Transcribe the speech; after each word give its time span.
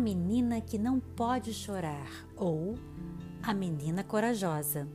menina 0.00 0.60
que 0.60 0.78
não 0.78 0.98
pode 0.98 1.52
chorar 1.52 2.26
ou 2.34 2.74
a 3.42 3.54
menina 3.54 4.02
corajosa. 4.02 4.88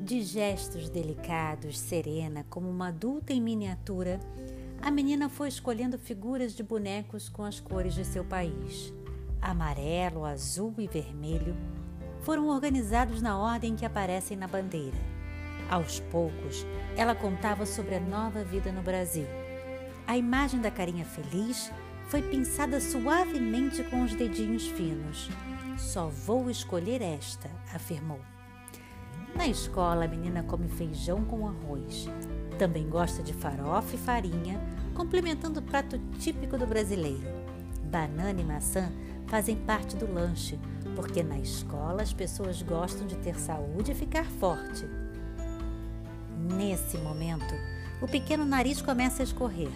De 0.00 0.22
gestos 0.22 0.88
delicados, 0.88 1.78
serena, 1.78 2.44
como 2.50 2.68
uma 2.68 2.88
adulta 2.88 3.32
em 3.32 3.40
miniatura, 3.40 4.18
a 4.82 4.90
menina 4.90 5.28
foi 5.28 5.48
escolhendo 5.48 5.98
figuras 5.98 6.54
de 6.54 6.62
bonecos 6.62 7.28
com 7.28 7.44
as 7.44 7.60
cores 7.60 7.94
de 7.94 8.04
seu 8.04 8.24
país. 8.24 8.92
Amarelo, 9.40 10.24
azul 10.24 10.74
e 10.78 10.86
vermelho 10.86 11.54
foram 12.20 12.48
organizados 12.48 13.22
na 13.22 13.38
ordem 13.38 13.76
que 13.76 13.86
aparecem 13.86 14.36
na 14.36 14.48
bandeira. 14.48 14.96
Aos 15.70 16.00
poucos, 16.00 16.66
ela 16.96 17.14
contava 17.14 17.64
sobre 17.64 17.94
a 17.94 18.00
nova 18.00 18.42
vida 18.42 18.72
no 18.72 18.82
Brasil. 18.82 19.26
A 20.06 20.16
imagem 20.16 20.60
da 20.60 20.70
carinha 20.70 21.04
feliz 21.04 21.70
foi 22.08 22.22
pinçada 22.22 22.80
suavemente 22.80 23.82
com 23.84 24.02
os 24.02 24.14
dedinhos 24.14 24.66
finos. 24.68 25.28
Só 25.76 26.08
vou 26.08 26.48
escolher 26.50 27.02
esta, 27.02 27.50
afirmou. 27.74 28.20
Na 29.34 29.46
escola, 29.46 30.04
a 30.04 30.08
menina 30.08 30.42
come 30.42 30.68
feijão 30.68 31.24
com 31.24 31.46
arroz. 31.46 32.08
Também 32.58 32.88
gosta 32.88 33.22
de 33.22 33.34
farofa 33.34 33.94
e 33.94 33.98
farinha, 33.98 34.58
complementando 34.94 35.60
o 35.60 35.62
prato 35.62 35.98
típico 36.18 36.56
do 36.56 36.66
brasileiro. 36.66 37.26
Banana 37.84 38.40
e 38.40 38.44
maçã 38.44 38.90
fazem 39.26 39.56
parte 39.56 39.96
do 39.96 40.10
lanche, 40.10 40.58
porque 40.94 41.22
na 41.22 41.38
escola 41.38 42.02
as 42.02 42.14
pessoas 42.14 42.62
gostam 42.62 43.06
de 43.06 43.16
ter 43.16 43.38
saúde 43.38 43.92
e 43.92 43.94
ficar 43.94 44.24
forte. 44.24 44.88
Nesse 46.56 46.96
momento, 46.98 47.54
o 48.00 48.08
pequeno 48.08 48.44
nariz 48.44 48.80
começa 48.80 49.22
a 49.22 49.24
escorrer. 49.24 49.72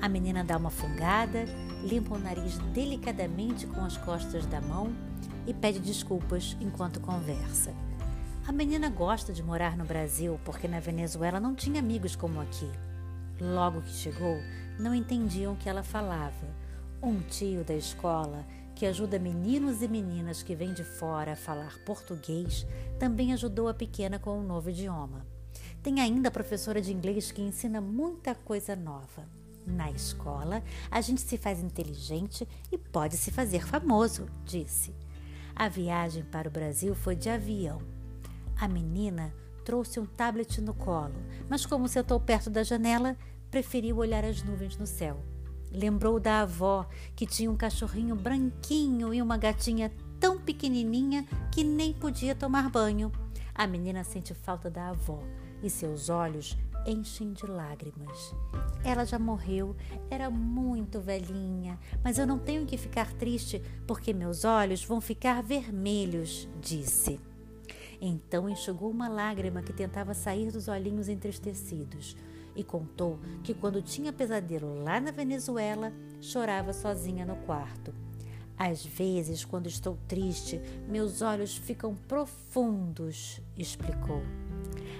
A 0.00 0.08
menina 0.08 0.42
dá 0.42 0.56
uma 0.56 0.70
fungada, 0.70 1.44
limpa 1.84 2.14
o 2.14 2.18
nariz 2.18 2.58
delicadamente 2.72 3.66
com 3.66 3.84
as 3.84 3.96
costas 3.96 4.46
da 4.46 4.60
mão 4.60 4.92
e 5.46 5.52
pede 5.52 5.78
desculpas 5.78 6.56
enquanto 6.60 7.00
conversa. 7.00 7.74
A 8.46 8.52
menina 8.52 8.88
gosta 8.88 9.32
de 9.32 9.42
morar 9.42 9.76
no 9.76 9.84
Brasil 9.84 10.40
porque 10.44 10.66
na 10.66 10.80
Venezuela 10.80 11.38
não 11.38 11.54
tinha 11.54 11.80
amigos 11.80 12.16
como 12.16 12.40
aqui. 12.40 12.70
Logo 13.40 13.82
que 13.82 13.92
chegou, 13.92 14.38
não 14.78 14.94
entendiam 14.94 15.52
o 15.52 15.56
que 15.56 15.68
ela 15.68 15.82
falava. 15.82 16.46
Um 17.02 17.20
tio 17.20 17.64
da 17.64 17.74
escola, 17.74 18.44
que 18.74 18.86
ajuda 18.86 19.18
meninos 19.18 19.82
e 19.82 19.88
meninas 19.88 20.42
que 20.42 20.54
vêm 20.54 20.72
de 20.72 20.84
fora 20.84 21.32
a 21.32 21.36
falar 21.36 21.78
português, 21.84 22.66
também 22.98 23.32
ajudou 23.32 23.68
a 23.68 23.74
pequena 23.74 24.18
com 24.18 24.38
um 24.38 24.42
novo 24.42 24.70
idioma. 24.70 25.26
Tem 25.82 26.00
ainda 26.00 26.28
a 26.28 26.32
professora 26.32 26.80
de 26.80 26.92
inglês 26.92 27.30
que 27.30 27.42
ensina 27.42 27.80
muita 27.80 28.34
coisa 28.34 28.74
nova. 28.74 29.28
Na 29.66 29.90
escola, 29.90 30.62
a 30.90 31.00
gente 31.00 31.20
se 31.20 31.38
faz 31.38 31.60
inteligente 31.62 32.46
e 32.70 32.76
pode 32.76 33.16
se 33.16 33.30
fazer 33.30 33.66
famoso, 33.66 34.26
disse. 34.44 34.94
A 35.56 35.68
viagem 35.68 36.22
para 36.24 36.48
o 36.48 36.52
Brasil 36.52 36.94
foi 36.94 37.16
de 37.16 37.30
avião. 37.30 37.80
A 38.56 38.68
menina 38.68 39.32
trouxe 39.64 39.98
um 39.98 40.06
tablet 40.06 40.60
no 40.60 40.74
colo, 40.74 41.14
mas 41.48 41.64
como 41.64 41.88
sentou 41.88 42.20
perto 42.20 42.50
da 42.50 42.62
janela, 42.62 43.16
preferiu 43.50 43.98
olhar 43.98 44.24
as 44.24 44.42
nuvens 44.42 44.76
no 44.76 44.86
céu. 44.86 45.24
Lembrou 45.70 46.20
da 46.20 46.42
avó, 46.42 46.86
que 47.16 47.26
tinha 47.26 47.50
um 47.50 47.56
cachorrinho 47.56 48.14
branquinho 48.14 49.14
e 49.14 49.22
uma 49.22 49.36
gatinha 49.36 49.90
tão 50.20 50.38
pequenininha 50.38 51.26
que 51.50 51.64
nem 51.64 51.92
podia 51.92 52.34
tomar 52.34 52.70
banho. 52.70 53.10
A 53.54 53.66
menina 53.66 54.04
sente 54.04 54.34
falta 54.34 54.68
da 54.68 54.90
avó 54.90 55.22
e 55.62 55.70
seus 55.70 56.08
olhos 56.08 56.56
enchem 56.86 57.32
de 57.32 57.46
lágrimas. 57.46 58.34
Ela 58.84 59.04
já 59.04 59.18
morreu, 59.18 59.74
era 60.10 60.30
muito 60.30 61.00
velhinha, 61.00 61.78
mas 62.02 62.18
eu 62.18 62.26
não 62.26 62.38
tenho 62.38 62.66
que 62.66 62.76
ficar 62.76 63.12
triste 63.12 63.62
porque 63.86 64.12
meus 64.12 64.44
olhos 64.44 64.84
vão 64.84 65.00
ficar 65.00 65.42
vermelhos, 65.42 66.48
disse. 66.60 67.18
Então 68.00 68.48
enxugou 68.48 68.90
uma 68.90 69.08
lágrima 69.08 69.62
que 69.62 69.72
tentava 69.72 70.12
sair 70.14 70.50
dos 70.50 70.68
olhinhos 70.68 71.08
entristecidos 71.08 72.16
e 72.54 72.62
contou 72.62 73.18
que 73.42 73.54
quando 73.54 73.82
tinha 73.82 74.12
pesadelo 74.12 74.82
lá 74.82 75.00
na 75.00 75.10
Venezuela, 75.10 75.92
chorava 76.20 76.72
sozinha 76.72 77.24
no 77.24 77.36
quarto. 77.36 77.94
Às 78.56 78.86
vezes, 78.86 79.44
quando 79.44 79.66
estou 79.66 79.98
triste, 80.06 80.60
meus 80.88 81.22
olhos 81.22 81.56
ficam 81.56 81.94
profundos, 82.06 83.40
explicou. 83.56 84.22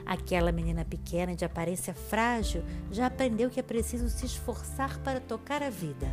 Aquela 0.07 0.53
menina 0.53 0.85
pequena 0.85 1.35
de 1.35 1.45
aparência 1.45 1.95
frágil 1.95 2.63
já 2.91 3.07
aprendeu 3.07 3.51
que 3.51 3.61
é 3.61 3.63
preciso 3.63 4.09
se 4.09 4.27
esforçar 4.27 4.99
para 5.01 5.21
tocar 5.21 5.63
a 5.63 5.71
vida. 5.71 6.09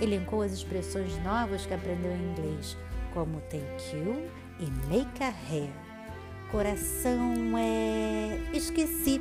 Elencou 0.00 0.42
as 0.42 0.52
expressões 0.52 1.16
novas 1.22 1.64
que 1.64 1.74
aprendeu 1.74 2.12
em 2.12 2.30
inglês, 2.32 2.76
como 3.14 3.40
thank 3.42 3.96
you 3.96 4.28
e 4.58 4.70
make 4.88 5.22
a 5.22 5.28
hair 5.28 5.70
coração 6.52 7.56
é. 7.56 8.38
Esqueci. 8.52 9.20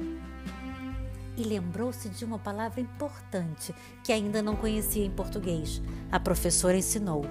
E 1.38 1.44
lembrou-se 1.44 2.10
de 2.10 2.26
uma 2.26 2.38
palavra 2.38 2.82
importante 2.82 3.74
que 4.04 4.12
ainda 4.12 4.42
não 4.42 4.56
conhecia 4.58 5.06
em 5.06 5.10
português. 5.10 5.82
A 6.12 6.20
professora 6.20 6.78
ensinou: 6.78 7.24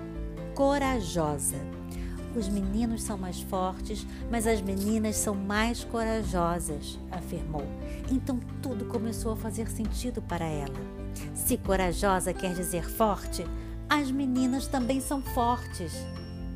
corajosa. 0.54 1.79
Os 2.34 2.48
meninos 2.48 3.02
são 3.02 3.18
mais 3.18 3.40
fortes, 3.40 4.06
mas 4.30 4.46
as 4.46 4.60
meninas 4.60 5.16
são 5.16 5.34
mais 5.34 5.82
corajosas, 5.84 6.98
afirmou. 7.10 7.66
Então 8.10 8.38
tudo 8.62 8.84
começou 8.84 9.32
a 9.32 9.36
fazer 9.36 9.68
sentido 9.68 10.22
para 10.22 10.44
ela. 10.44 10.76
Se 11.34 11.56
corajosa 11.56 12.32
quer 12.32 12.54
dizer 12.54 12.88
forte, 12.88 13.44
as 13.88 14.10
meninas 14.10 14.68
também 14.68 15.00
são 15.00 15.20
fortes, 15.20 15.92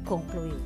concluiu. 0.05 0.61